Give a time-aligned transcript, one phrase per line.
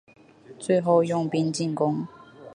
[0.57, 2.07] 最后用兵进攻。